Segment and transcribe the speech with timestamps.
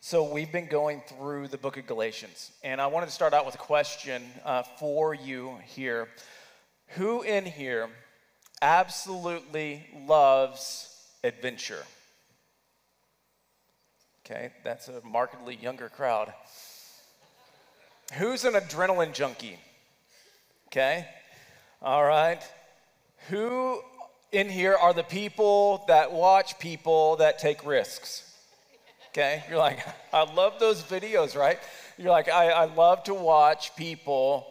[0.00, 3.44] So, we've been going through the book of Galatians, and I wanted to start out
[3.44, 6.06] with a question uh, for you here.
[6.90, 7.88] Who in here
[8.62, 11.82] absolutely loves adventure?
[14.24, 16.32] Okay, that's a markedly younger crowd.
[18.14, 19.58] Who's an adrenaline junkie?
[20.68, 21.08] Okay,
[21.82, 22.40] all right.
[23.30, 23.80] Who
[24.30, 28.27] in here are the people that watch people that take risks?
[29.08, 29.78] Okay, you're like,
[30.12, 31.58] I love those videos, right?
[31.96, 34.46] You're like, I, I love to watch people,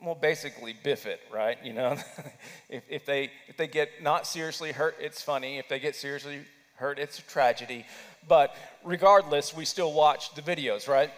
[0.00, 1.58] well, basically biff it, right?
[1.64, 1.96] You know,
[2.68, 5.58] if, if, they, if they get not seriously hurt, it's funny.
[5.58, 6.40] If they get seriously
[6.76, 7.84] hurt, it's a tragedy.
[8.28, 11.10] But regardless, we still watch the videos, right?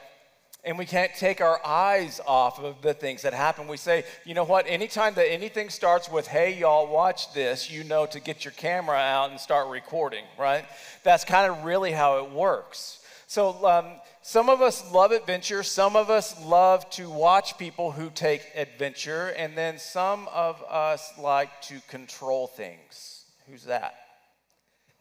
[0.66, 3.68] And we can't take our eyes off of the things that happen.
[3.68, 7.84] We say, you know what, anytime that anything starts with, hey, y'all, watch this, you
[7.84, 10.64] know to get your camera out and start recording, right?
[11.04, 12.98] That's kind of really how it works.
[13.28, 13.86] So, um,
[14.22, 19.28] some of us love adventure, some of us love to watch people who take adventure,
[19.28, 23.24] and then some of us like to control things.
[23.48, 23.94] Who's that?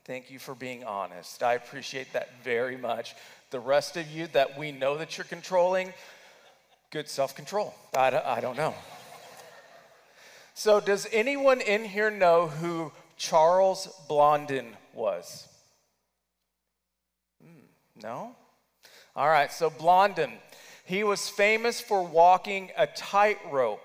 [0.06, 1.42] Thank you for being honest.
[1.42, 3.16] I appreciate that very much.
[3.50, 5.94] The rest of you that we know that you're controlling,
[6.92, 7.74] good self control.
[7.98, 8.76] I, I don't know.
[10.54, 15.48] So, does anyone in here know who Charles Blondin was?
[17.44, 17.66] Hmm,
[18.04, 18.36] no?
[19.16, 20.34] All right, so Blondin,
[20.86, 23.85] he was famous for walking a tightrope.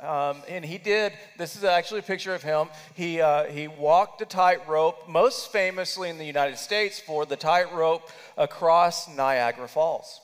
[0.00, 2.68] Um, and he did, this is actually a picture of him.
[2.94, 8.08] He, uh, he walked a tightrope, most famously in the United States, for the tightrope
[8.36, 10.20] across Niagara Falls.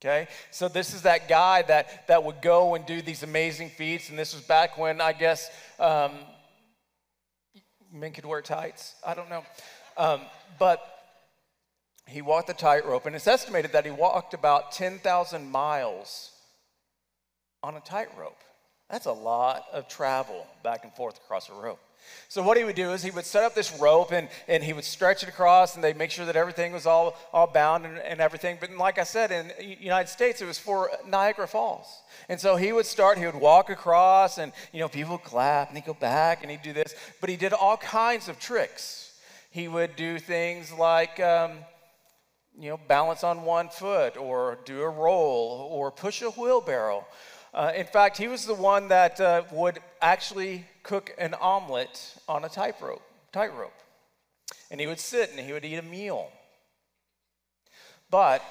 [0.00, 4.10] Okay, so this is that guy that, that would go and do these amazing feats,
[4.10, 6.12] and this was back when I guess um,
[7.92, 8.94] men could wear tights.
[9.04, 9.44] I don't know.
[9.96, 10.20] Um,
[10.60, 10.80] but
[12.06, 16.30] he walked the tightrope, and it's estimated that he walked about 10,000 miles
[17.64, 18.38] on a tightrope.
[18.90, 21.80] That's a lot of travel back and forth across a rope.
[22.28, 24.72] So what he would do is he would set up this rope and, and he
[24.72, 27.98] would stretch it across and they'd make sure that everything was all, all bound and,
[27.98, 28.56] and everything.
[28.60, 31.86] But like I said, in the United States, it was for Niagara Falls.
[32.28, 35.68] And so he would start, he would walk across and, you know, people would clap
[35.68, 36.94] and he'd go back and he'd do this.
[37.20, 39.18] But he did all kinds of tricks.
[39.50, 41.52] He would do things like, um,
[42.58, 47.06] you know, balance on one foot or do a roll or push a wheelbarrow
[47.54, 52.44] uh, in fact, he was the one that uh, would actually cook an omelet on
[52.44, 53.02] a tightrope.
[53.32, 53.72] Tightrope,
[54.70, 56.30] and he would sit and he would eat a meal.
[58.10, 58.42] But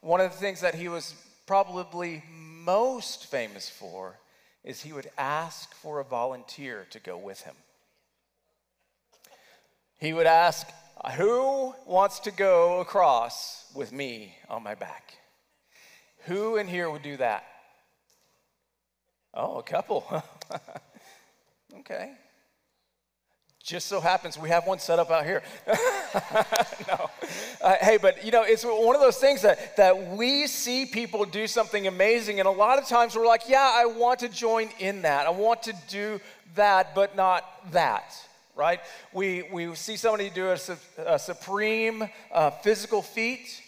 [0.00, 1.14] one of the things that he was
[1.46, 4.18] probably most famous for
[4.64, 7.54] is he would ask for a volunteer to go with him.
[9.98, 10.68] He would ask,
[11.16, 15.14] Who wants to go across with me on my back?
[16.26, 17.44] Who in here would do that?
[19.34, 20.04] Oh, a couple.
[21.78, 22.12] okay.
[23.62, 25.42] Just so happens we have one set up out here.
[26.88, 27.10] no.
[27.60, 31.24] Uh, hey, but you know, it's one of those things that, that we see people
[31.24, 34.68] do something amazing, and a lot of times we're like, yeah, I want to join
[34.80, 35.26] in that.
[35.26, 36.20] I want to do
[36.56, 38.12] that, but not that,
[38.56, 38.80] right?
[39.12, 40.58] We, we see somebody do a,
[41.06, 43.61] a supreme uh, physical feat,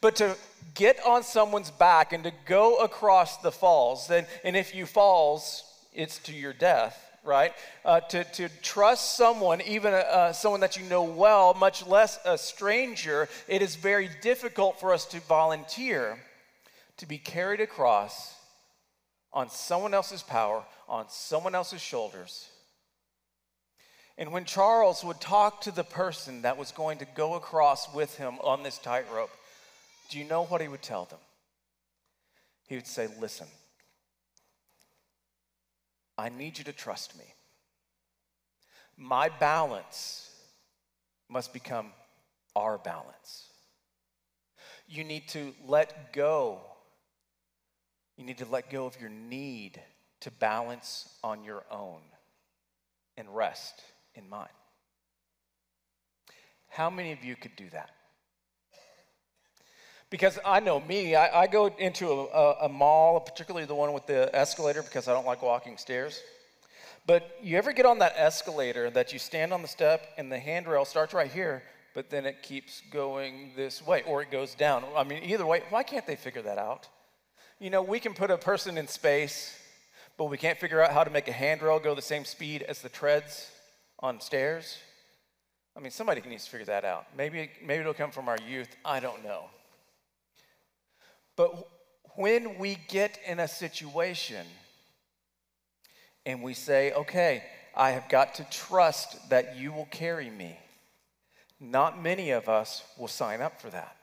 [0.00, 0.36] but to
[0.74, 5.64] get on someone's back and to go across the falls, then, and if you falls,
[5.92, 7.52] it's to your death, right?
[7.84, 12.36] Uh, to, to trust someone, even uh, someone that you know well, much less a
[12.36, 16.18] stranger, it is very difficult for us to volunteer
[16.98, 18.34] to be carried across
[19.32, 22.48] on someone else's power, on someone else's shoulders.
[24.18, 28.16] And when Charles would talk to the person that was going to go across with
[28.16, 29.30] him on this tightrope,
[30.08, 31.18] do you know what he would tell them?
[32.66, 33.46] He would say, Listen,
[36.18, 37.24] I need you to trust me.
[38.96, 40.30] My balance
[41.28, 41.92] must become
[42.54, 43.50] our balance.
[44.88, 46.60] You need to let go.
[48.16, 49.80] You need to let go of your need
[50.20, 52.00] to balance on your own
[53.16, 53.74] and rest
[54.14, 54.48] in mine.
[56.68, 57.90] How many of you could do that?
[60.08, 63.92] Because I know me, I, I go into a, a, a, mall, particularly the one
[63.92, 66.22] with the escalator, because I don't like walking stairs.
[67.06, 70.38] But you ever get on that escalator that you stand on the step and the
[70.38, 71.62] handrail starts right here,
[71.94, 74.84] but then it keeps going this way, or it goes down?
[74.96, 76.88] I mean, either way, why can't they figure that out?
[77.58, 79.58] You know, we can put a person in space,
[80.16, 82.80] but we can't figure out how to make a handrail go the same speed as
[82.80, 83.50] the treads
[84.00, 84.78] on stairs.
[85.76, 87.06] I mean, somebody needs to figure that out.
[87.16, 88.68] Maybe, maybe it'll come from our youth.
[88.84, 89.46] I don't know.
[91.36, 91.68] But
[92.16, 94.46] when we get in a situation
[96.24, 97.44] and we say, okay,
[97.76, 100.58] I have got to trust that you will carry me,
[101.60, 103.96] not many of us will sign up for that.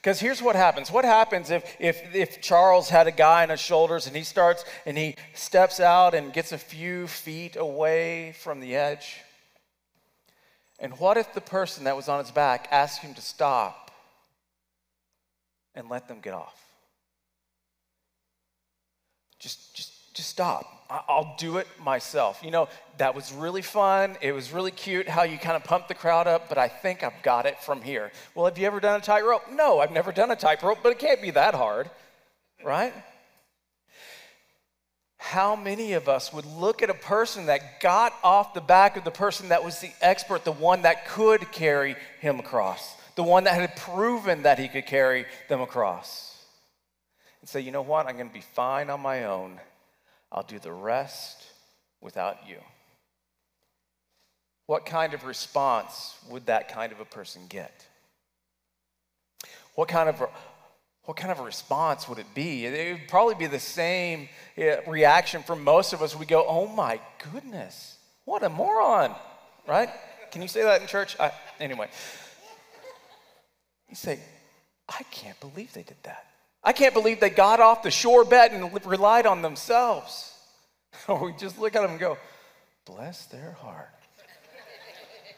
[0.00, 0.90] Because here's what happens.
[0.90, 4.64] What happens if, if, if Charles had a guy on his shoulders and he starts
[4.86, 9.16] and he steps out and gets a few feet away from the edge?
[10.78, 13.87] And what if the person that was on his back asked him to stop
[15.78, 16.60] and let them get off?
[19.38, 20.66] Just, just, just stop.
[20.90, 22.40] I'll do it myself.
[22.42, 24.16] You know, that was really fun.
[24.20, 27.02] It was really cute how you kind of pumped the crowd up, but I think
[27.02, 28.10] I've got it from here.
[28.34, 29.52] Well, have you ever done a tightrope?
[29.52, 31.90] No, I've never done a tightrope, but it can't be that hard,
[32.64, 32.92] right?
[35.18, 39.04] How many of us would look at a person that got off the back of
[39.04, 43.42] the person that was the expert, the one that could carry him across, the one
[43.42, 46.40] that had proven that he could carry them across,
[47.40, 49.58] and say, you know what, I'm going to be fine on my own
[50.30, 51.44] I'll do the rest
[52.00, 52.58] without you.
[54.66, 57.84] What kind of response would that kind of a person get?
[59.74, 60.22] What kind of
[61.04, 62.66] what kind of a response would it be?
[62.66, 66.14] It would probably be the same eh, reaction from most of us.
[66.14, 67.00] We go, "Oh my
[67.32, 69.12] goodness, what a moron!"
[69.66, 69.88] Right?
[70.30, 71.18] Can you say that in church?
[71.18, 71.88] I, anyway,
[73.88, 74.20] you say,
[74.88, 76.28] "I can't believe they did that."
[76.62, 80.34] I can't believe they got off the shore bed and relied on themselves.
[81.08, 82.18] Or we just look at them and go,
[82.84, 83.90] bless their heart.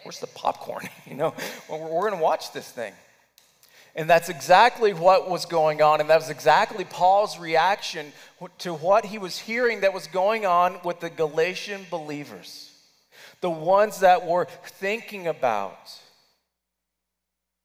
[0.02, 0.88] Where's the popcorn?
[1.06, 1.34] You know,
[1.68, 2.92] well, we're going to watch this thing.
[3.96, 6.00] And that's exactly what was going on.
[6.00, 8.12] And that was exactly Paul's reaction
[8.58, 12.72] to what he was hearing that was going on with the Galatian believers,
[13.40, 15.92] the ones that were thinking about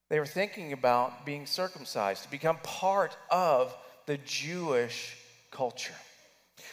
[0.08, 3.74] they were thinking about being circumcised, to become part of
[4.06, 5.16] the Jewish
[5.50, 5.94] culture.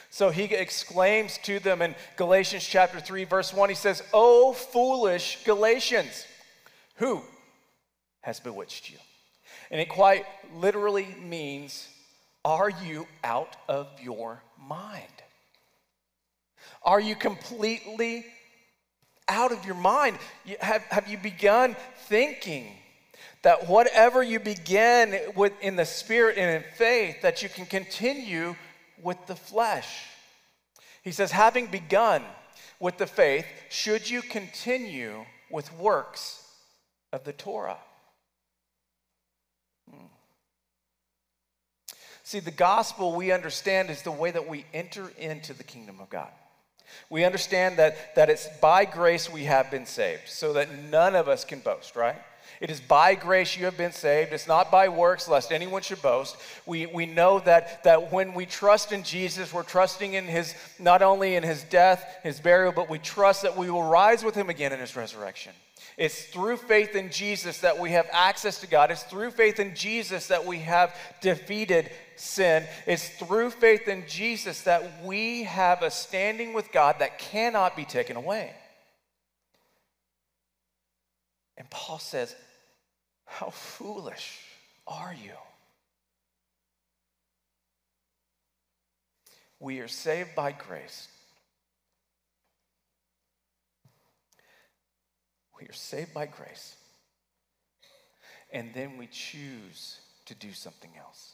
[0.10, 5.40] So he exclaims to them in Galatians chapter 3, verse 1, he says, Oh, foolish
[5.44, 6.28] Galatians,
[6.96, 7.22] who
[8.22, 8.98] has bewitched you?
[9.72, 10.26] And it quite
[10.56, 11.90] literally means,
[12.46, 15.04] Are you out of your mind?
[16.84, 18.26] Are you completely
[19.28, 20.20] out of your mind?
[20.60, 21.76] Have, have you begun
[22.08, 22.68] thinking
[23.44, 28.56] that whatever you begin with in the spirit and in faith, that you can continue
[29.02, 30.08] with the flesh.
[31.04, 32.24] He says, having begun
[32.80, 36.42] with the faith, should you continue with works
[37.12, 37.78] of the Torah?
[39.90, 40.06] Hmm.
[42.24, 46.10] See, the gospel we understand is the way that we enter into the kingdom of
[46.10, 46.32] God.
[47.10, 51.28] We understand that, that it's by grace we have been saved, so that none of
[51.28, 52.22] us can boast, right?
[52.64, 54.32] It is by grace you have been saved.
[54.32, 56.38] It's not by works, lest anyone should boast.
[56.66, 61.02] We, we know that, that when we trust in Jesus, we're trusting in his, not
[61.02, 64.50] only in his death, his burial, but we trust that we will rise with him
[64.50, 65.52] again in his resurrection.
[65.98, 68.92] It's through faith in Jesus that we have access to God.
[68.92, 72.64] It's through faith in Jesus that we have defeated sin.
[72.88, 77.84] It's through faith in Jesus that we have a standing with God that cannot be
[77.84, 78.54] taken away.
[81.58, 82.34] And Paul says,
[83.40, 84.40] how foolish
[84.86, 85.34] are you?
[89.60, 91.08] We are saved by grace.
[95.60, 96.76] We are saved by grace.
[98.52, 101.34] And then we choose to do something else.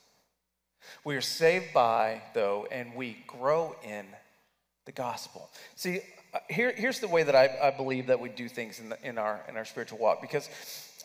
[1.04, 4.06] We are saved by, though, and we grow in
[4.86, 5.50] the gospel.
[5.76, 6.00] See,
[6.34, 8.98] uh, here, here's the way that I, I believe that we do things in, the,
[9.04, 10.48] in, our, in our spiritual walk because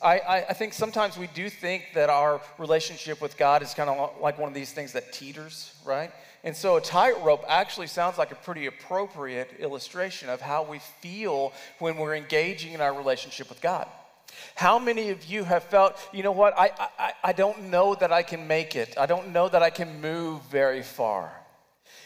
[0.01, 3.89] I, I, I think sometimes we do think that our relationship with God is kind
[3.89, 6.11] of like one of these things that teeters, right?
[6.43, 11.53] And so a tightrope actually sounds like a pretty appropriate illustration of how we feel
[11.79, 13.87] when we're engaging in our relationship with God.
[14.53, 18.11] How many of you have felt, you know what, I, I, I don't know that
[18.11, 18.95] I can make it.
[18.97, 21.31] I don't know that I can move very far.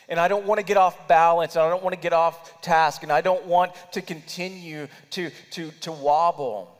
[0.08, 2.62] And I don't want to get off balance, and I don't want to get off
[2.62, 6.79] task, and I don't want to continue to, to, to wobble.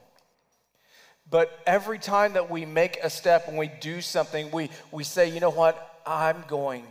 [1.32, 5.30] But every time that we make a step and we do something, we, we say,
[5.30, 6.02] you know what?
[6.06, 6.86] I'm going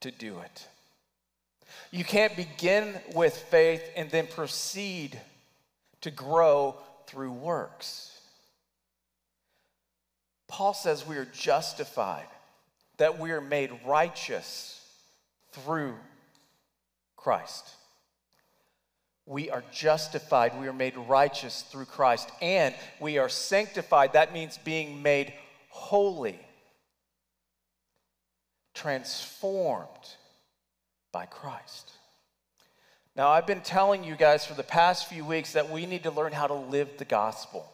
[0.00, 0.68] to do it.
[1.90, 5.20] You can't begin with faith and then proceed
[6.00, 8.10] to grow through works.
[10.48, 12.26] Paul says we are justified,
[12.96, 14.80] that we are made righteous
[15.52, 15.94] through
[17.16, 17.70] Christ.
[19.26, 24.12] We are justified, we are made righteous through Christ, and we are sanctified.
[24.12, 25.32] That means being made
[25.70, 26.38] holy,
[28.74, 29.88] transformed
[31.12, 31.92] by Christ.
[33.16, 36.10] Now, I've been telling you guys for the past few weeks that we need to
[36.10, 37.70] learn how to live the gospel.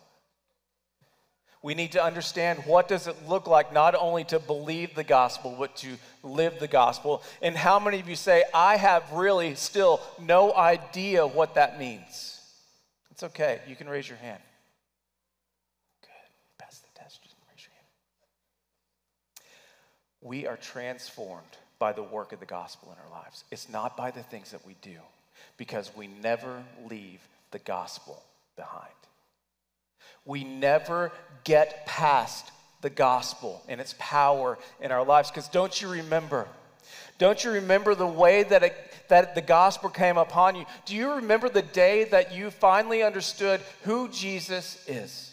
[1.63, 5.55] We need to understand what does it look like not only to believe the gospel,
[5.59, 5.89] but to
[6.23, 7.23] live the gospel.
[7.43, 12.41] And how many of you say, I have really still no idea what that means?
[13.11, 13.61] It's okay.
[13.69, 14.41] You can raise your hand.
[16.01, 16.09] Good.
[16.57, 17.23] Pass the test.
[17.23, 19.49] Just raise your hand.
[20.23, 23.45] We are transformed by the work of the gospel in our lives.
[23.51, 24.97] It's not by the things that we do,
[25.59, 28.23] because we never leave the gospel
[28.57, 28.89] behind
[30.25, 31.13] we never
[31.45, 32.51] get past
[32.83, 35.31] the gospel and its power in our lives.
[35.31, 36.47] Because don't you remember?
[37.19, 38.75] Don't you remember the way that, it,
[39.09, 40.65] that the gospel came upon you?
[40.87, 45.27] Do you remember the day that you finally understood who Jesus is?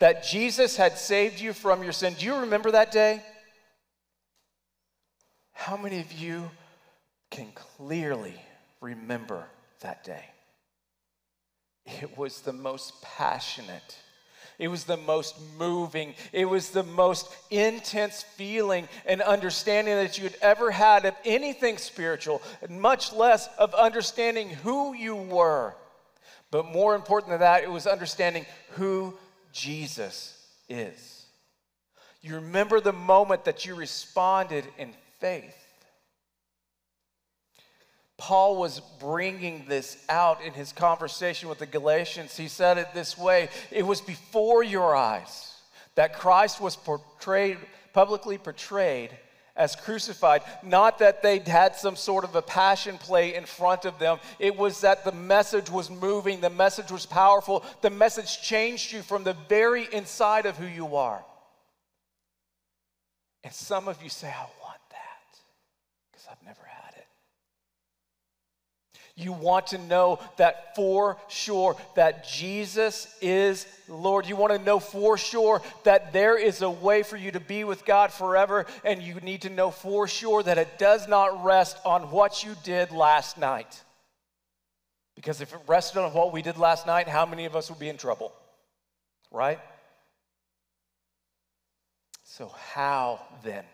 [0.00, 2.14] That Jesus had saved you from your sin.
[2.18, 3.22] Do you remember that day?
[5.52, 6.50] How many of you
[7.30, 8.34] can clearly
[8.80, 9.46] remember
[9.80, 10.24] that day?
[11.86, 13.98] It was the most passionate
[14.58, 16.14] it was the most moving.
[16.32, 21.76] It was the most intense feeling and understanding that you had ever had of anything
[21.78, 25.74] spiritual, much less of understanding who you were.
[26.50, 29.14] But more important than that, it was understanding who
[29.52, 31.26] Jesus is.
[32.22, 35.63] You remember the moment that you responded in faith.
[38.24, 42.34] Paul was bringing this out in his conversation with the Galatians.
[42.34, 45.52] He said it this way It was before your eyes
[45.94, 47.58] that Christ was portrayed,
[47.92, 49.10] publicly portrayed
[49.56, 50.40] as crucified.
[50.62, 54.56] Not that they had some sort of a passion play in front of them, it
[54.56, 59.24] was that the message was moving, the message was powerful, the message changed you from
[59.24, 61.22] the very inside of who you are.
[63.44, 65.40] And some of you say, I want that
[66.10, 66.84] because I've never had
[69.16, 74.26] you want to know that for sure that Jesus is Lord.
[74.26, 77.62] You want to know for sure that there is a way for you to be
[77.62, 81.76] with God forever, and you need to know for sure that it does not rest
[81.84, 83.82] on what you did last night.
[85.14, 87.78] Because if it rested on what we did last night, how many of us would
[87.78, 88.32] be in trouble?
[89.30, 89.60] Right?
[92.24, 93.64] So, how then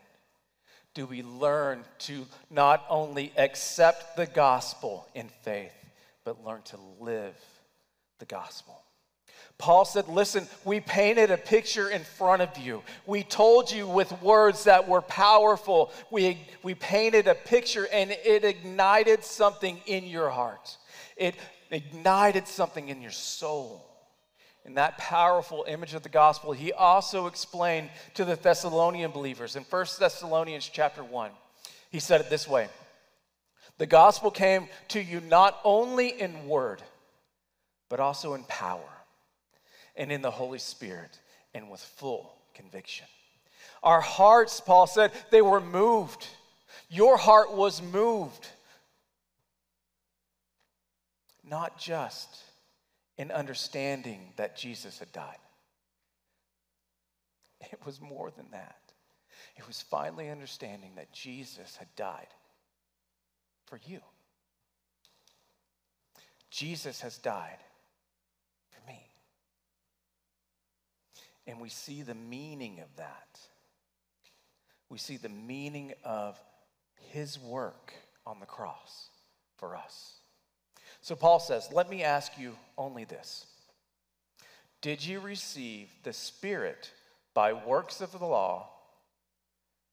[0.94, 5.72] do we learn to not only accept the gospel in faith,
[6.24, 7.34] but learn to live
[8.18, 8.80] the gospel.
[9.58, 12.82] Paul said, Listen, we painted a picture in front of you.
[13.06, 15.92] We told you with words that were powerful.
[16.10, 20.76] We, we painted a picture and it ignited something in your heart.
[21.16, 21.34] It
[21.70, 23.89] ignited something in your soul
[24.64, 29.62] in that powerful image of the gospel, he also explained to the Thessalonian believers in
[29.64, 31.30] 1 Thessalonians chapter 1.
[31.90, 32.68] He said it this way
[33.78, 36.82] The gospel came to you not only in word,
[37.88, 38.80] but also in power
[39.96, 41.18] and in the Holy Spirit
[41.54, 43.06] and with full conviction.
[43.82, 46.26] Our hearts, Paul said, they were moved.
[46.90, 48.46] Your heart was moved.
[51.42, 52.44] Not just
[53.20, 55.36] in understanding that Jesus had died.
[57.60, 58.80] It was more than that.
[59.58, 62.28] It was finally understanding that Jesus had died
[63.66, 64.00] for you.
[66.50, 67.58] Jesus has died
[68.70, 69.02] for me.
[71.46, 73.38] And we see the meaning of that.
[74.88, 76.40] We see the meaning of
[77.10, 77.92] his work
[78.26, 79.10] on the cross
[79.58, 80.19] for us.
[81.00, 83.46] So Paul says, Let me ask you only this
[84.80, 86.90] Did you receive the Spirit
[87.34, 88.68] by works of the law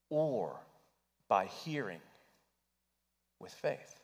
[0.09, 0.59] or
[1.27, 2.01] by hearing
[3.39, 3.99] with faith?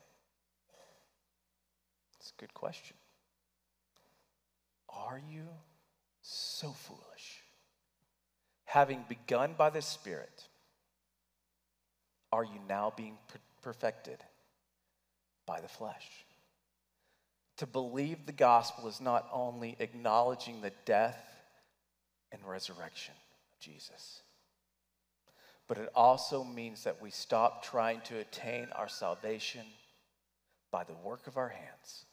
[2.19, 2.95] It's a good question.
[4.89, 5.47] Are you
[6.21, 7.43] so foolish?
[8.65, 10.47] Having begun by the Spirit,
[12.31, 13.17] are you now being
[13.61, 14.17] perfected
[15.45, 16.07] by the flesh?
[17.57, 21.23] To believe the gospel is not only acknowledging the death
[22.31, 23.13] and resurrection
[23.53, 24.21] of Jesus,
[25.67, 29.65] but it also means that we stop trying to attain our salvation
[30.71, 32.05] by the work of our hands,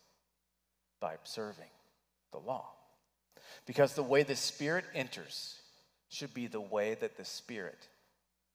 [1.01, 1.71] by observing
[2.33, 2.71] the law.
[3.67, 5.59] Because the way the Spirit enters
[6.11, 7.89] should be the way that the Spirit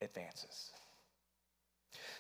[0.01, 0.69] advances.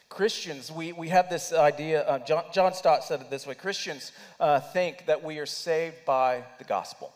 [0.09, 4.11] Christians, we, we have this idea, uh, John, John Stott said it this way Christians
[4.39, 7.11] uh, think that we are saved by the gospel.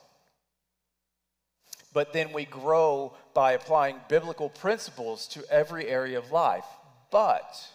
[1.94, 6.66] But then we grow by applying biblical principles to every area of life.
[7.12, 7.68] But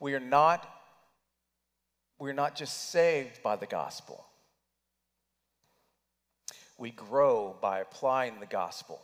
[0.00, 0.68] we are not,
[2.18, 4.24] we're not just saved by the gospel.
[6.78, 9.00] We grow by applying the gospel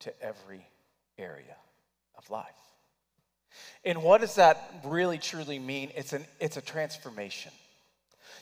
[0.00, 0.66] to every
[1.18, 1.56] area
[2.16, 2.65] of life.
[3.84, 5.90] And what does that really truly mean?
[5.94, 7.52] It's, an, it's a transformation.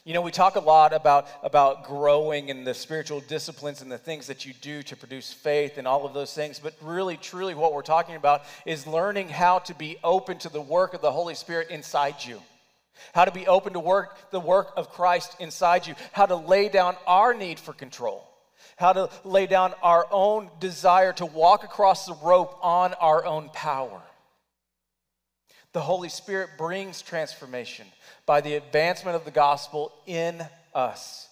[0.05, 3.97] You know, we talk a lot about, about growing in the spiritual disciplines and the
[3.97, 7.55] things that you do to produce faith and all of those things, but really, truly,
[7.55, 11.11] what we're talking about is learning how to be open to the work of the
[11.11, 12.39] Holy Spirit inside you.
[13.15, 16.69] How to be open to work the work of Christ inside you, how to lay
[16.69, 18.29] down our need for control,
[18.77, 23.49] how to lay down our own desire to walk across the rope on our own
[23.55, 24.03] power.
[25.75, 27.89] The Holy Spirit brings transformation
[28.27, 30.41] by the advancement of the gospel in
[30.73, 31.29] us.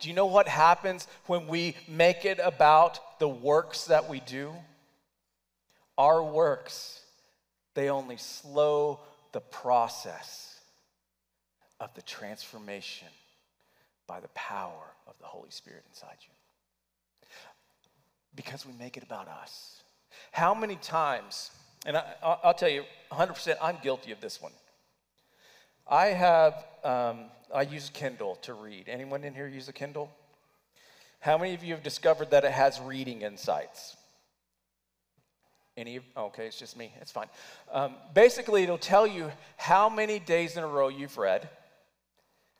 [0.00, 4.52] Do you know what happens when we make it about the works that we do?
[5.96, 7.00] Our works,
[7.74, 9.00] they only slow
[9.30, 10.58] the process
[11.78, 13.08] of the transformation
[14.08, 17.28] by the power of the Holy Spirit inside you.
[18.34, 19.80] Because we make it about us.
[20.32, 21.52] How many times
[21.86, 24.52] and I, will tell you 100%, I'm guilty of this one.
[25.88, 28.88] I have, um, I use Kindle to read.
[28.88, 30.10] Anyone in here use a Kindle?
[31.20, 33.96] How many of you have discovered that it has reading insights?
[35.76, 36.00] Any?
[36.16, 36.92] Okay, it's just me.
[37.00, 37.28] It's fine.
[37.72, 41.48] Um, basically, it'll tell you how many days in a row you've read,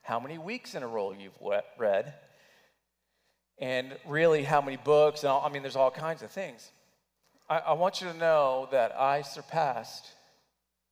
[0.02, 1.38] how many weeks in a row you've
[1.78, 2.14] read,
[3.58, 5.22] and really how many books.
[5.22, 6.70] And all, I mean, there's all kinds of things.
[7.50, 10.06] I, I want you to know that I surpassed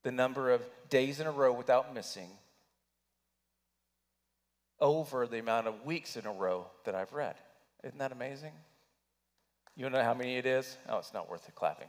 [0.03, 0.61] the number of
[0.91, 2.29] days in a row without missing
[4.81, 7.37] over the amount of weeks in a row that I've read.
[7.85, 8.53] Isn't that amazing?
[9.77, 10.77] You know how many it is?
[10.89, 11.89] Oh, it's not worth the clapping.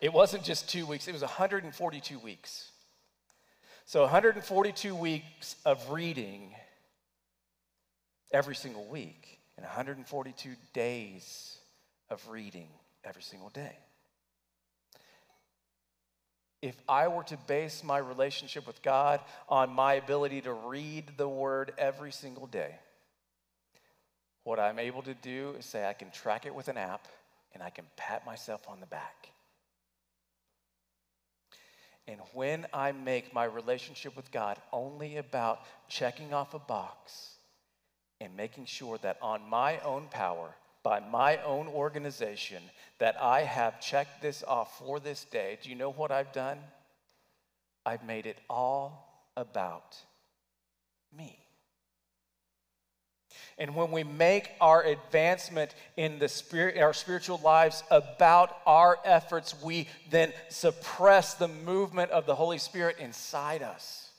[0.00, 2.70] it wasn't just two weeks, it was 142 weeks.
[3.86, 6.54] So, 142 weeks of reading
[8.32, 11.58] every single week, and 142 days
[12.08, 12.68] of reading
[13.04, 13.76] every single day.
[16.62, 21.28] If I were to base my relationship with God on my ability to read the
[21.28, 22.74] Word every single day,
[24.44, 27.06] what I'm able to do is say I can track it with an app
[27.52, 29.28] and I can pat myself on the back.
[32.06, 37.34] And when I make my relationship with God only about checking off a box
[38.20, 40.54] and making sure that on my own power,
[40.84, 42.62] by my own organization
[42.98, 46.58] that I have checked this off for this day, do you know what I've done?
[47.84, 49.96] I've made it all about
[51.16, 51.38] me.
[53.56, 59.60] And when we make our advancement in the spirit, our spiritual lives about our efforts,
[59.62, 64.10] we then suppress the movement of the Holy Spirit inside us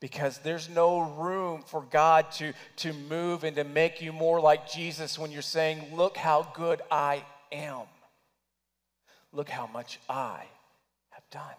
[0.00, 4.70] because there's no room for God to, to move and to make you more like
[4.70, 7.86] Jesus when you're saying, Look how good I am.
[9.32, 10.44] Look how much I
[11.10, 11.54] have done.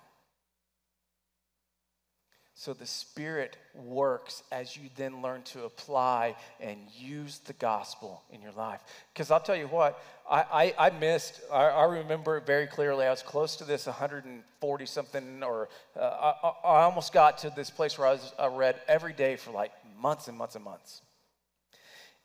[2.60, 8.42] So the Spirit works as you then learn to apply and use the gospel in
[8.42, 8.82] your life.
[9.14, 13.06] Because I'll tell you what, I, I, I missed, I, I, remember very clearly.
[13.06, 17.70] I was close to this 140 something, or uh, I, I, almost got to this
[17.70, 21.02] place where I, was, I read every day for like months and months and months.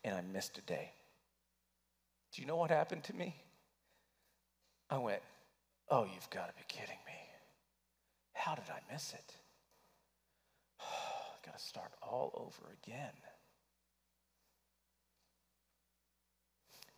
[0.03, 0.91] And I missed a day.
[2.35, 3.37] Do you know what happened to me?
[4.91, 5.23] I went,
[5.89, 7.13] Oh, you've got to be kidding me.
[8.33, 9.37] How did I miss it?
[11.45, 13.13] Got to start all over again.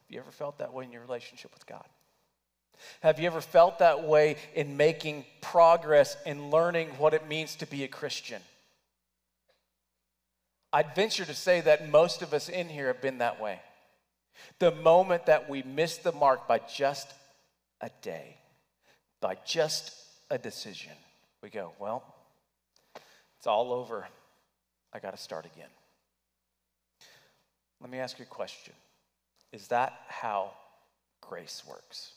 [0.06, 1.84] Have you ever felt that way in your relationship with God?
[3.00, 7.66] Have you ever felt that way in making progress in learning what it means to
[7.66, 8.42] be a Christian?
[10.72, 13.60] I'd venture to say that most of us in here have been that way.
[14.58, 17.12] The moment that we miss the mark by just
[17.80, 18.36] a day,
[19.20, 19.92] by just
[20.30, 20.92] a decision,
[21.42, 22.04] we go, well,
[23.38, 24.06] it's all over.
[24.96, 25.68] I got to start again.
[27.82, 28.72] Let me ask you a question
[29.52, 30.52] Is that how
[31.20, 32.12] grace works?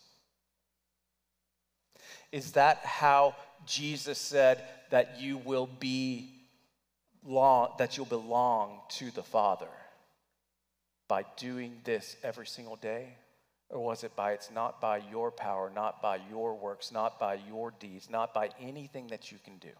[2.31, 6.29] Is that how Jesus said that you will be
[7.25, 9.67] long, that you'll belong to the Father
[11.09, 13.09] by doing this every single day?
[13.69, 17.39] Or was it by it's not by your power, not by your works, not by
[17.49, 19.75] your deeds, not by anything that you can do?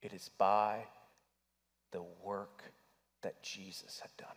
[0.00, 0.86] It is by
[1.92, 2.62] the work
[3.22, 4.36] that Jesus had done.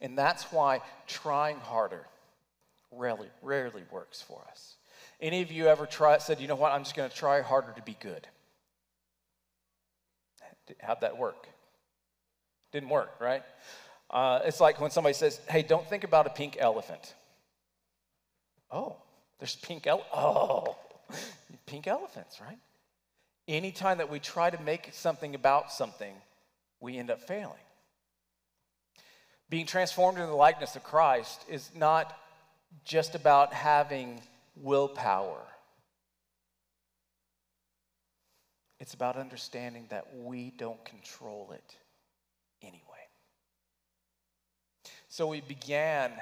[0.00, 2.06] And that's why trying harder
[2.90, 4.74] rarely, rarely works for us.
[5.20, 7.72] Any of you ever tried, said, you know what, I'm just going to try harder
[7.72, 8.26] to be good?
[10.80, 11.46] How'd that work?
[12.72, 13.42] Didn't work, right?
[14.10, 17.14] Uh, it's like when somebody says, hey, don't think about a pink elephant.
[18.70, 18.96] Oh,
[19.38, 20.76] there's pink ele- Oh,
[21.66, 22.58] pink elephants, right?
[23.46, 26.14] Anytime that we try to make something about something,
[26.80, 27.58] we end up failing.
[29.50, 32.16] Being transformed into the likeness of Christ is not
[32.84, 34.20] just about having
[34.56, 35.42] willpower.
[38.80, 41.76] It's about understanding that we don't control it
[42.62, 42.80] anyway.
[45.08, 46.12] So we began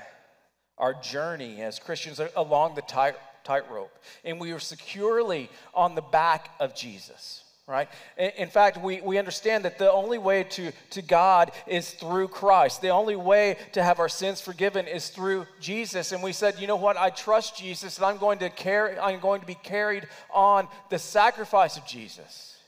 [0.77, 6.51] our journey as Christians along the tight, tightrope, and we were securely on the back
[6.61, 7.89] of Jesus right?
[8.19, 12.83] In fact, we, we understand that the only way to, to God is through Christ.
[12.83, 16.13] The only way to have our sins forgiven is through Jesus.
[16.13, 16.97] And we said, you know what?
[16.97, 20.99] I trust Jesus and I'm going to carry, I'm going to be carried on the
[20.99, 22.59] sacrifice of Jesus.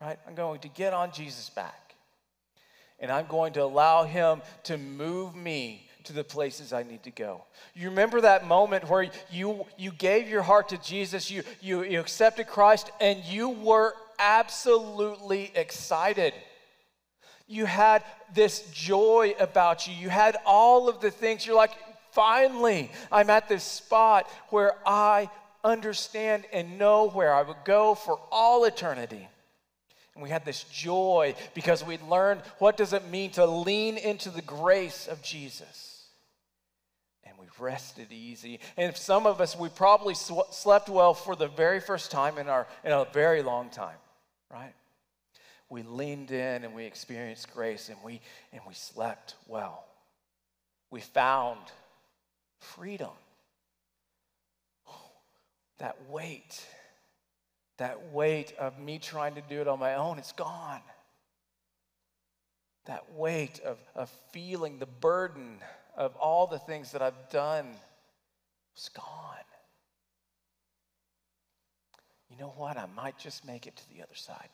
[0.00, 0.18] Right?
[0.28, 1.94] I'm going to get on Jesus' back.
[3.00, 7.10] And I'm going to allow him to move me to the places I need to
[7.10, 7.44] go.
[7.74, 12.00] You remember that moment where you, you gave your heart to Jesus, you, you, you
[12.00, 16.34] accepted Christ, and you were absolutely excited.
[17.46, 19.94] You had this joy about you.
[19.94, 21.46] You had all of the things.
[21.46, 21.72] You're like,
[22.12, 25.30] finally, I'm at this spot where I
[25.62, 29.28] understand and know where I would go for all eternity.
[30.14, 34.30] And we had this joy because we learned what does it mean to lean into
[34.30, 35.93] the grace of Jesus
[37.58, 38.60] rested easy.
[38.76, 42.48] And some of us, we probably sw- slept well for the very first time in,
[42.48, 43.96] our, in a very long time,
[44.50, 44.74] right?
[45.68, 48.20] We leaned in and we experienced grace and we,
[48.52, 49.84] and we slept well.
[50.90, 51.60] We found
[52.58, 53.10] freedom.
[55.78, 56.64] That weight,
[57.78, 60.80] that weight of me trying to do it on my own, it's gone.
[62.84, 65.58] That weight of, of feeling the burden
[65.96, 67.66] of all the things that I've done
[68.74, 69.34] was gone.
[72.30, 72.76] You know what?
[72.76, 74.48] I might just make it to the other side.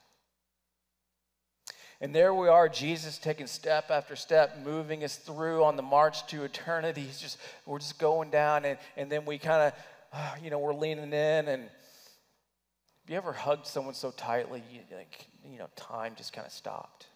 [2.02, 6.26] And there we are, Jesus taking step after step, moving us through on the march
[6.28, 7.02] to eternity.
[7.02, 9.72] He's just, we're just going down, and, and then we kind of,
[10.12, 11.48] uh, you know, we're leaning in.
[11.48, 16.46] And have you ever hugged someone so tightly, you, like, you know, time just kind
[16.46, 17.06] of stopped?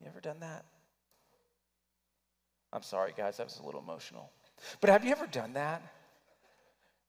[0.00, 0.64] You ever done that?
[2.76, 4.30] I'm sorry, guys, that was a little emotional.
[4.82, 5.80] But have you ever done that?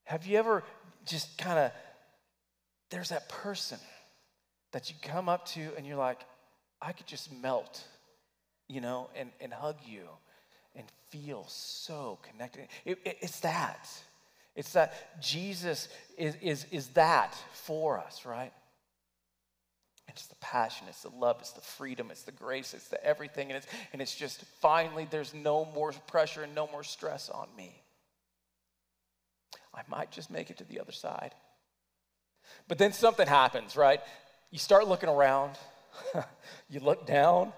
[0.05, 0.63] Have you ever
[1.05, 1.71] just kind of,
[2.89, 3.77] there's that person
[4.71, 6.21] that you come up to and you're like,
[6.81, 7.83] I could just melt,
[8.69, 10.07] you know, and, and hug you
[10.73, 12.69] and feel so connected.
[12.85, 13.89] It, it, it's that.
[14.55, 18.53] It's that Jesus is, is, is that for us, right?
[20.17, 23.49] It's the passion, it's the love, it's the freedom, it's the grace, it's the everything.
[23.49, 27.47] And it's, and it's just finally, there's no more pressure and no more stress on
[27.55, 27.83] me.
[29.75, 31.35] I might just make it to the other side.
[32.67, 34.01] But then something happens, right?
[34.49, 35.55] You start looking around,
[36.69, 37.53] you look down.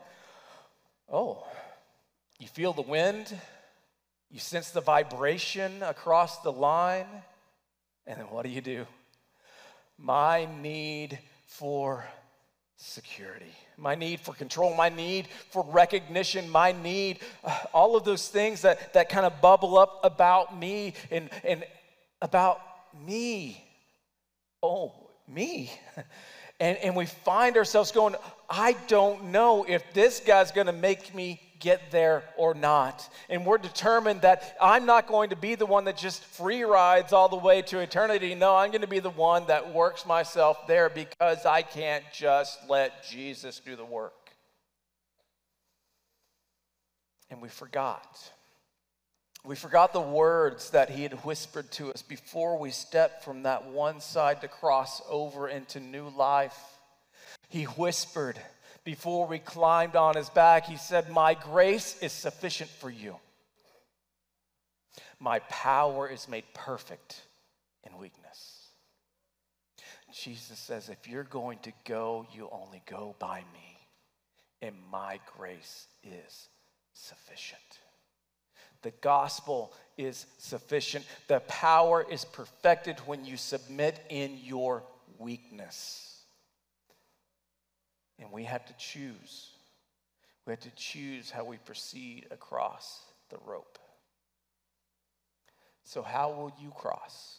[1.09, 1.47] Oh,
[2.39, 3.33] you feel the wind,
[4.29, 7.07] you sense the vibration across the line,
[8.05, 8.85] and then what do you do?
[9.97, 12.05] My need for
[12.79, 18.29] security, my need for control, my need for recognition, my need, uh, all of those
[18.29, 21.65] things that, that kind of bubble up about me and, and
[22.21, 22.61] about
[23.05, 23.63] me.
[24.63, 24.93] Oh,
[25.27, 25.71] me.
[26.61, 28.15] And, and we find ourselves going,
[28.49, 33.07] I don't know if this guy's gonna make me get there or not.
[33.29, 37.13] And we're determined that I'm not going to be the one that just free rides
[37.13, 38.35] all the way to eternity.
[38.35, 42.57] No, I'm going to be the one that works myself there because I can't just
[42.69, 44.13] let Jesus do the work.
[47.29, 48.31] And we forgot.
[49.45, 53.67] We forgot the words that he had whispered to us before we stepped from that
[53.67, 56.57] one side to cross over into new life.
[57.47, 58.39] He whispered,
[58.89, 63.17] before we climbed on his back, he said, My grace is sufficient for you.
[65.19, 67.21] My power is made perfect
[67.83, 68.63] in weakness.
[70.11, 73.77] Jesus says, If you're going to go, you only go by me,
[74.63, 76.49] and my grace is
[76.93, 77.61] sufficient.
[78.81, 81.05] The gospel is sufficient.
[81.27, 84.81] The power is perfected when you submit in your
[85.19, 86.08] weakness.
[88.19, 89.51] And we have to choose.
[90.45, 93.79] We have to choose how we proceed across the rope.
[95.83, 97.37] So, how will you cross?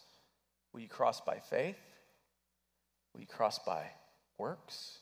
[0.73, 1.77] Will you cross by faith?
[3.13, 3.83] Will you cross by
[4.37, 4.97] works?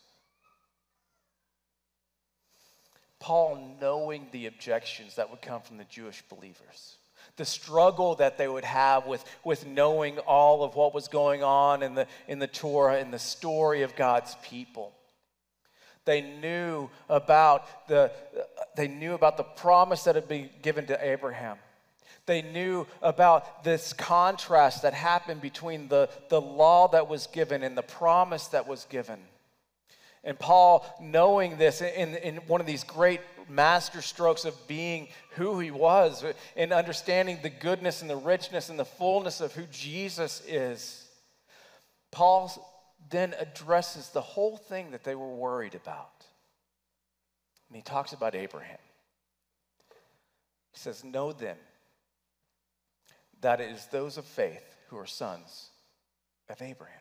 [3.19, 6.97] Paul, knowing the objections that would come from the Jewish believers,
[7.35, 11.83] the struggle that they would have with, with knowing all of what was going on
[11.83, 14.93] in the, in the Torah, and the story of God's people.
[16.05, 18.11] They knew about the,
[18.75, 21.57] they knew about the promise that had been given to Abraham.
[22.25, 27.77] They knew about this contrast that happened between the, the law that was given and
[27.77, 29.19] the promise that was given.
[30.23, 35.59] And Paul, knowing this in, in one of these great master strokes of being who
[35.59, 36.23] he was
[36.55, 41.07] and understanding the goodness and the richness and the fullness of who Jesus is,
[42.11, 42.51] Paul
[43.09, 46.25] then addresses the whole thing that they were worried about.
[47.67, 48.77] And he talks about Abraham.
[50.71, 51.57] He says, Know then
[53.41, 55.69] that it is those of faith who are sons
[56.49, 56.95] of Abraham.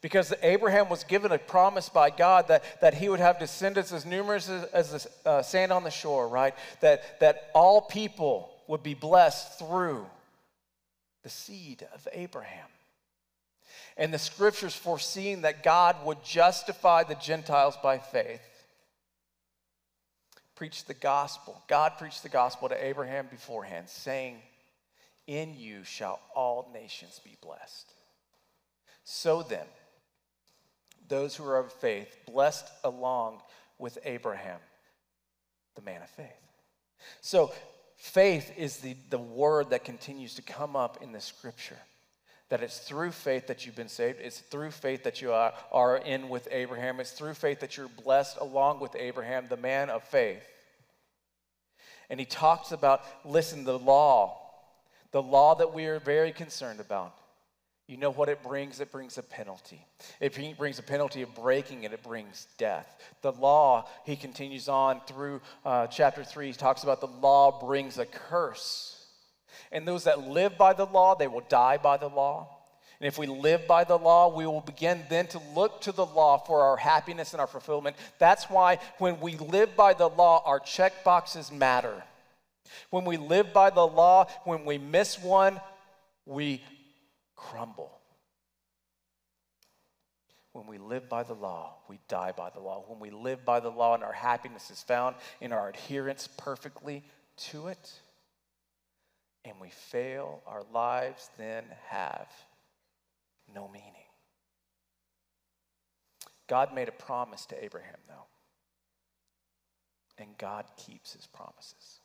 [0.00, 4.04] Because Abraham was given a promise by God that, that he would have descendants as
[4.04, 6.54] numerous as, as the uh, sand on the shore, right?
[6.80, 10.04] That, that all people would be blessed through
[11.22, 12.66] the seed of Abraham.
[13.98, 18.40] And the scriptures foreseeing that God would justify the Gentiles by faith.
[20.54, 21.60] Preach the gospel.
[21.68, 24.36] God preached the gospel to Abraham beforehand, saying,
[25.26, 27.92] In you shall all nations be blessed.
[29.02, 29.66] So then,
[31.08, 33.40] those who are of faith, blessed along
[33.78, 34.60] with Abraham,
[35.74, 36.26] the man of faith.
[37.20, 37.52] So,
[37.96, 41.78] faith is the, the word that continues to come up in the scripture.
[42.50, 44.20] That it's through faith that you've been saved.
[44.20, 46.98] It's through faith that you are, are in with Abraham.
[47.00, 50.42] It's through faith that you're blessed along with Abraham, the man of faith.
[52.10, 54.38] And he talks about, listen, the law,
[55.12, 57.14] the law that we are very concerned about.
[57.88, 58.80] You know what it brings?
[58.80, 59.82] It brings a penalty.
[60.20, 62.86] It brings a penalty of breaking it, it brings death.
[63.22, 67.98] The law, he continues on through uh, chapter 3, he talks about the law brings
[67.98, 68.97] a curse.
[69.72, 72.58] And those that live by the law, they will die by the law.
[73.00, 76.04] And if we live by the law, we will begin then to look to the
[76.04, 77.96] law for our happiness and our fulfillment.
[78.18, 82.02] That's why when we live by the law, our check boxes matter.
[82.90, 85.60] When we live by the law, when we miss one,
[86.26, 86.62] we
[87.36, 87.92] crumble.
[90.52, 92.84] When we live by the law, we die by the law.
[92.88, 97.04] When we live by the law and our happiness is found in our adherence perfectly
[97.50, 97.92] to it,
[99.44, 102.28] and we fail, our lives then have
[103.54, 103.92] no meaning.
[106.48, 108.26] God made a promise to Abraham, though,
[110.18, 112.00] and God keeps his promises.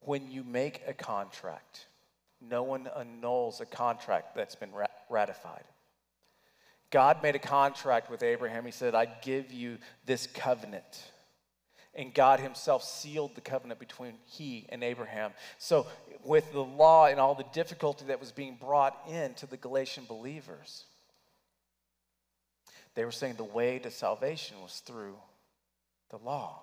[0.00, 1.86] When you make a contract,
[2.40, 4.70] no one annuls a contract that's been
[5.10, 5.64] ratified.
[6.90, 8.64] God made a contract with Abraham.
[8.64, 11.12] He said, I give you this covenant.
[11.98, 15.32] And God Himself sealed the covenant between He and Abraham.
[15.58, 15.86] So,
[16.24, 20.84] with the law and all the difficulty that was being brought into the Galatian believers,
[22.94, 25.16] they were saying the way to salvation was through
[26.10, 26.60] the law.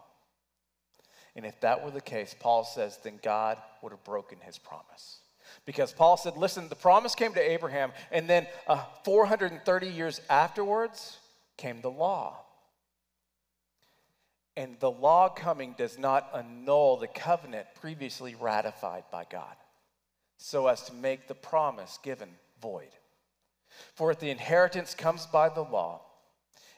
[1.35, 5.19] And if that were the case, Paul says, then God would have broken His promise.
[5.65, 11.17] Because Paul said, listen, the promise came to Abraham, and then uh, 430 years afterwards
[11.57, 12.44] came the law.
[14.57, 19.55] And the law coming does not annul the covenant previously ratified by God,
[20.37, 22.29] so as to make the promise given
[22.61, 22.89] void.
[23.95, 26.01] For if the inheritance comes by the law,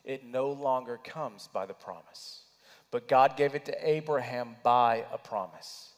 [0.03, 2.41] it no longer comes by the promise.
[2.89, 5.89] But God gave it to Abraham by a promise.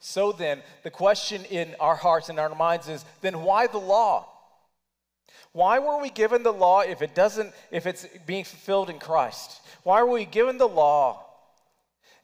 [0.00, 4.28] So then, the question in our hearts and our minds is then why the law?
[5.52, 9.60] Why were we given the law if it doesn't if it's being fulfilled in Christ?
[9.82, 11.24] Why were we given the law?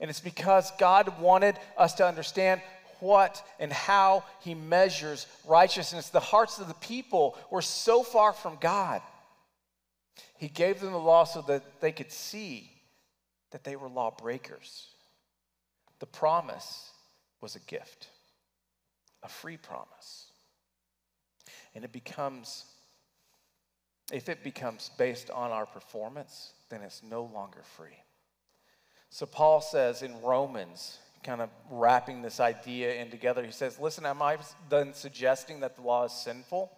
[0.01, 2.61] And it's because God wanted us to understand
[3.01, 6.09] what and how he measures righteousness.
[6.09, 9.03] The hearts of the people were so far from God.
[10.37, 12.71] He gave them the law so that they could see
[13.51, 14.89] that they were lawbreakers.
[16.01, 16.91] The promise
[17.41, 18.09] was a gift,
[19.23, 20.27] a free promise.
[21.75, 22.65] And it becomes,
[24.13, 28.04] if it becomes based on our performance, then it's no longer free.
[29.15, 33.45] So Paul says in Romans, kind of wrapping this idea in together.
[33.45, 36.73] He says, Listen, am I then suggesting that the law is sinful?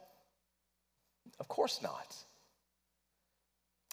[1.41, 2.15] Of course not.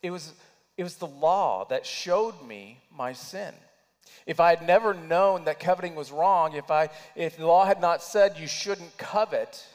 [0.02, 0.34] It was,
[0.76, 3.54] it was the law that showed me my sin.
[4.26, 7.80] If I had never known that coveting was wrong, if, I, if the law had
[7.80, 9.66] not said you shouldn't covet,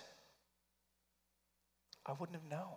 [2.05, 2.77] I wouldn't have known.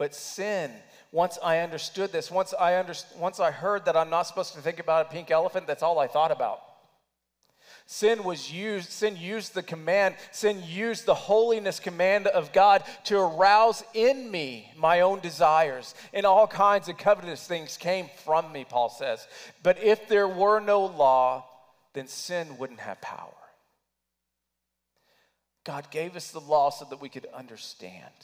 [0.00, 0.70] But sin,
[1.12, 4.62] once I understood this, once I, under, once I heard that I'm not supposed to
[4.62, 6.62] think about a pink elephant, that's all I thought about.
[7.84, 13.18] Sin was used, sin used the command, sin used the holiness command of God to
[13.18, 15.94] arouse in me my own desires.
[16.14, 19.28] And all kinds of covetous things came from me, Paul says.
[19.62, 21.44] But if there were no law,
[21.92, 23.34] then sin wouldn't have power.
[25.64, 28.14] God gave us the law so that we could understand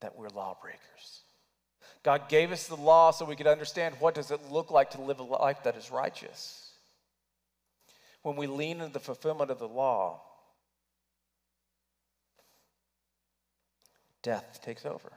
[0.00, 1.22] that we're lawbreakers.
[2.02, 5.00] God gave us the law so we could understand what does it look like to
[5.00, 6.68] live a life that is righteous
[8.22, 10.20] when we lean into the fulfillment of the law,
[14.22, 15.12] death takes over,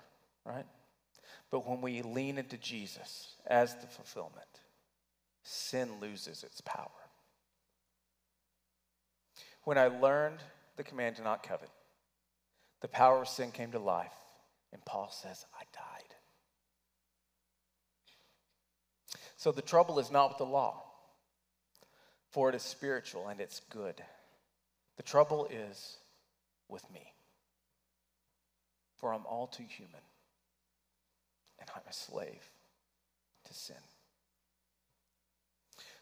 [0.46, 0.66] right?
[1.50, 4.48] But when we lean into Jesus as the fulfillment,
[5.44, 6.88] sin loses its power.
[9.64, 10.40] When I learned
[10.78, 11.70] the command to not covet,
[12.82, 14.14] the power of sin came to life,
[14.74, 16.16] and Paul says, I died.
[19.38, 20.84] So the trouble is not with the law
[22.32, 24.02] for it is spiritual and it's good.
[24.98, 25.98] The trouble is
[26.68, 27.14] with me,
[28.98, 30.02] for I'm all too human
[31.60, 32.50] and I'm a slave
[33.46, 33.76] to sin.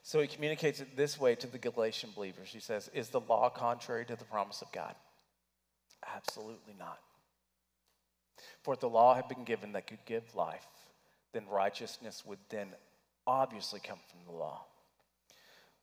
[0.04, 2.50] So he communicates it this way to the Galatian believers.
[2.50, 4.96] He says, Is the law contrary to the promise of God?
[6.16, 7.00] Absolutely not.
[8.64, 10.66] For if the law had been given that could give life,
[11.34, 12.70] then righteousness would then
[13.28, 14.66] obviously come from the law.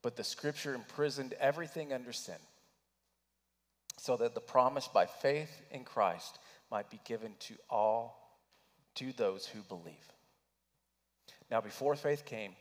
[0.03, 2.37] But the scripture imprisoned everything under sin
[3.99, 6.39] so that the promise by faith in Christ
[6.71, 8.39] might be given to all,
[8.97, 9.95] to those who believe.
[11.51, 12.53] Now, before faith came,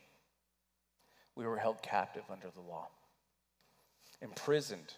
[1.34, 2.88] we were held captive under the law,
[4.22, 4.94] imprisoned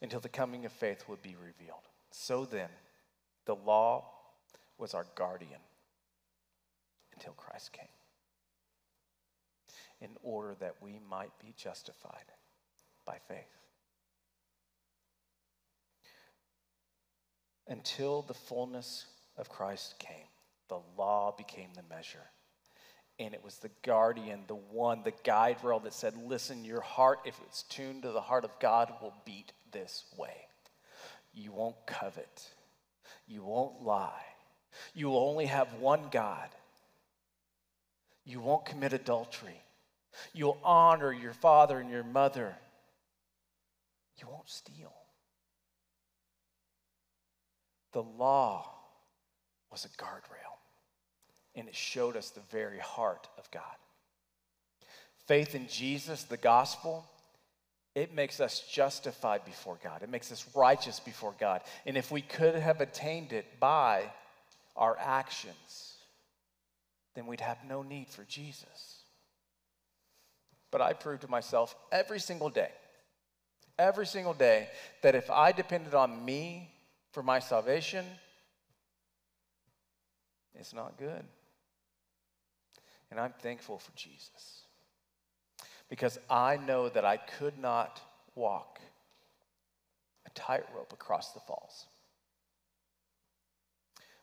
[0.00, 1.88] until the coming of faith would be revealed.
[2.10, 2.68] So then,
[3.46, 4.04] the law
[4.78, 5.60] was our guardian
[7.14, 7.86] until Christ came
[10.00, 12.32] in order that we might be justified
[13.06, 13.38] by faith.
[17.68, 20.26] Until the fullness of Christ came,
[20.68, 22.30] the law became the measure.
[23.18, 27.20] And it was the guardian, the one, the guide rail that said, Listen, your heart,
[27.24, 30.48] if it's tuned to the heart of God, will beat this way.
[31.32, 32.50] You won't covet.
[33.32, 34.26] You won't lie.
[34.92, 36.50] You will only have one God.
[38.26, 39.58] You won't commit adultery.
[40.34, 42.54] You'll honor your father and your mother.
[44.18, 44.92] You won't steal.
[47.92, 48.68] The law
[49.70, 50.58] was a guardrail,
[51.54, 53.62] and it showed us the very heart of God.
[55.26, 57.06] Faith in Jesus, the gospel,
[57.94, 60.02] it makes us justified before God.
[60.02, 61.60] It makes us righteous before God.
[61.84, 64.04] And if we could have attained it by
[64.76, 65.96] our actions,
[67.14, 69.02] then we'd have no need for Jesus.
[70.70, 72.70] But I prove to myself every single day,
[73.78, 74.68] every single day,
[75.02, 76.70] that if I depended on me
[77.10, 78.06] for my salvation,
[80.54, 81.24] it's not good.
[83.10, 84.61] And I'm thankful for Jesus.
[85.92, 88.00] Because I know that I could not
[88.34, 88.80] walk
[90.24, 91.84] a tightrope across the falls.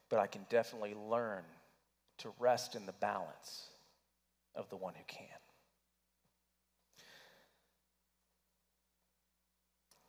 [0.09, 1.43] But I can definitely learn
[2.17, 3.67] to rest in the balance
[4.55, 5.27] of the one who can.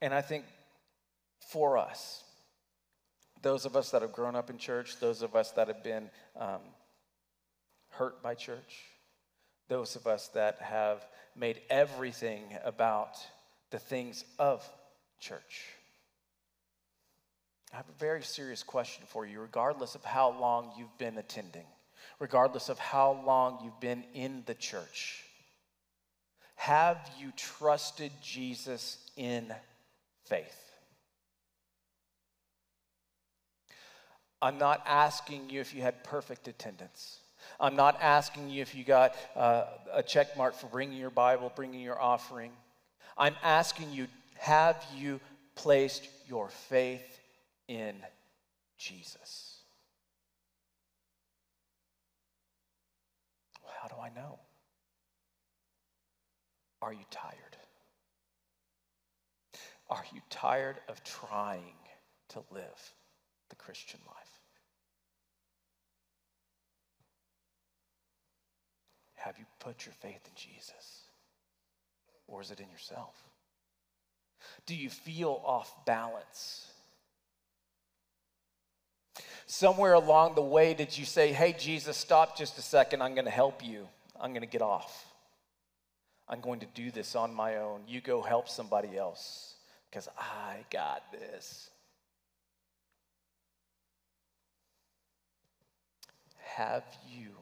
[0.01, 0.47] And I think
[1.47, 2.25] for us,
[3.43, 6.09] those of us that have grown up in church, those of us that have been
[6.39, 6.63] um,
[7.91, 8.87] hurt by church,
[9.71, 11.03] those of us that have
[11.35, 13.17] made everything about
[13.71, 14.63] the things of
[15.19, 15.65] church.
[17.73, 21.65] I have a very serious question for you, regardless of how long you've been attending,
[22.19, 25.25] regardless of how long you've been in the church.
[26.57, 29.55] Have you trusted Jesus in
[30.31, 30.73] faith.
[34.41, 37.20] I'm not asking you if you had perfect attendance.
[37.59, 41.53] I'm not asking you if you got uh, a check mark for bringing your Bible,
[41.55, 42.53] bringing your offering.
[43.17, 44.07] I'm asking you,
[44.39, 45.21] have you
[45.55, 47.21] placed your faith
[47.69, 47.95] in
[48.79, 49.59] Jesus?
[53.81, 54.39] How do I know?
[56.83, 57.57] Are you tired?
[59.91, 61.75] Are you tired of trying
[62.31, 62.93] to live
[63.49, 64.20] the Christian life?
[69.21, 71.03] Have you put your faith in Jesus?
[72.27, 73.15] Or is it in yourself?
[74.65, 76.67] Do you feel off balance?
[79.45, 83.03] Somewhere along the way, did you say, Hey, Jesus, stop just a second.
[83.03, 83.87] I'm going to help you.
[84.19, 85.05] I'm going to get off.
[86.27, 87.83] I'm going to do this on my own.
[87.87, 89.57] You go help somebody else
[89.91, 91.69] because I got this.
[96.39, 97.40] Have you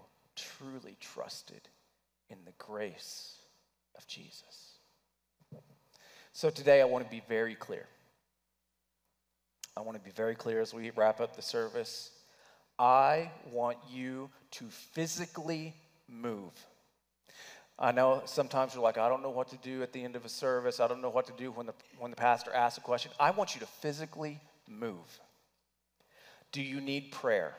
[0.58, 1.60] truly trusted
[2.30, 3.36] in the grace
[3.96, 4.78] of Jesus?
[6.32, 7.86] So today I want to be very clear.
[9.76, 12.10] I want to be very clear as we wrap up the service.
[12.78, 15.74] I want you to physically
[16.08, 16.52] move.
[17.78, 20.24] I know sometimes you're like, I don't know what to do at the end of
[20.24, 20.80] a service.
[20.80, 23.12] I don't know what to do when the, when the pastor asks a question.
[23.20, 25.20] I want you to physically move.
[26.50, 27.54] Do you need prayer?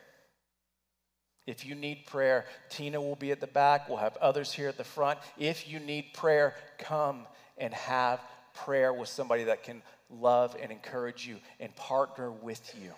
[1.50, 3.90] If you need prayer, Tina will be at the back.
[3.90, 5.18] We'll have others here at the front.
[5.36, 7.26] If you need prayer, come
[7.58, 8.22] and have
[8.54, 9.82] prayer with somebody that can
[10.12, 12.92] love and encourage you and partner with you.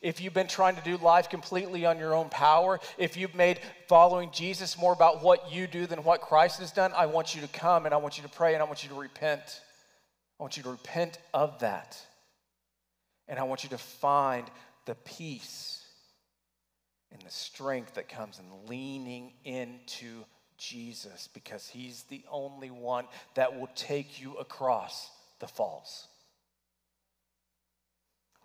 [0.00, 3.60] If you've been trying to do life completely on your own power, if you've made
[3.86, 7.40] following Jesus more about what you do than what Christ has done, I want you
[7.42, 9.60] to come and I want you to pray and I want you to repent.
[10.40, 11.96] I want you to repent of that.
[13.28, 14.50] And I want you to find
[14.86, 15.81] the peace
[17.12, 20.24] and the strength that comes in leaning into
[20.58, 25.10] Jesus because he's the only one that will take you across
[25.40, 26.06] the falls.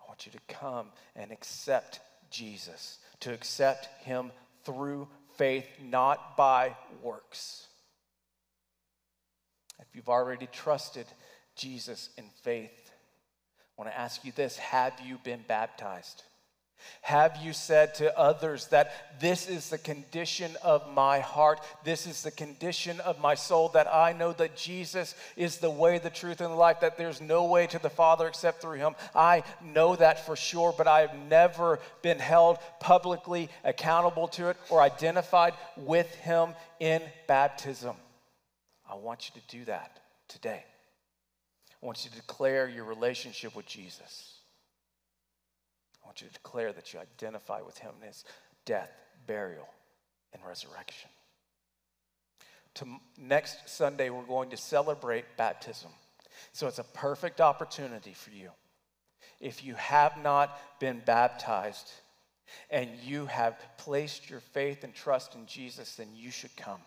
[0.00, 2.00] I want you to come and accept
[2.30, 4.32] Jesus, to accept him
[4.64, 7.68] through faith, not by works.
[9.78, 11.06] If you've already trusted
[11.54, 12.90] Jesus in faith,
[13.78, 16.24] I want to ask you this Have you been baptized?
[17.02, 21.60] Have you said to others that this is the condition of my heart?
[21.84, 25.98] This is the condition of my soul, that I know that Jesus is the way,
[25.98, 28.94] the truth, and the life, that there's no way to the Father except through him.
[29.14, 34.56] I know that for sure, but I have never been held publicly accountable to it
[34.70, 37.96] or identified with him in baptism.
[38.90, 40.64] I want you to do that today.
[41.82, 44.37] I want you to declare your relationship with Jesus
[46.20, 48.24] you to declare that you identify with him in his
[48.64, 48.90] death,
[49.26, 49.68] burial,
[50.32, 51.10] and resurrection.
[52.74, 52.86] To
[53.18, 55.90] next Sunday, we're going to celebrate baptism.
[56.52, 58.50] So it's a perfect opportunity for you.
[59.40, 61.90] If you have not been baptized
[62.70, 66.80] and you have placed your faith and trust in Jesus, then you should come.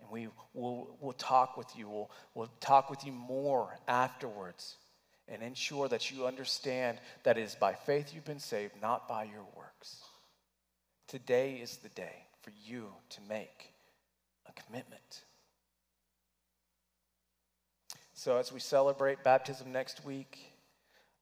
[0.00, 1.88] And we will we'll talk with you.
[1.88, 4.76] We'll, we'll talk with you more afterwards
[5.28, 9.24] and ensure that you understand that it is by faith you've been saved, not by
[9.24, 10.02] your works.
[11.08, 13.72] Today is the day for you to make
[14.46, 15.22] a commitment.
[18.12, 20.38] So, as we celebrate baptism next week,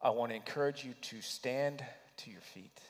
[0.00, 1.84] I want to encourage you to stand
[2.18, 2.80] to your feet.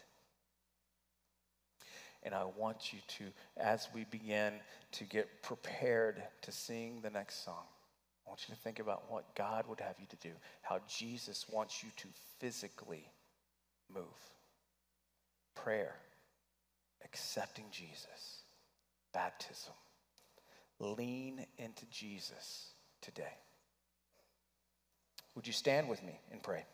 [2.23, 3.25] And I want you to,
[3.57, 4.55] as we begin
[4.93, 7.65] to get prepared to sing the next song,
[8.27, 10.31] I want you to think about what God would have you to do,
[10.63, 12.09] how Jesus wants you to
[12.39, 13.05] physically
[13.93, 14.05] move.
[15.55, 15.95] Prayer,
[17.05, 18.43] accepting Jesus,
[19.13, 19.75] baptism.
[20.79, 22.69] Lean into Jesus
[23.01, 23.37] today.
[25.35, 26.65] Would you stand with me and pray?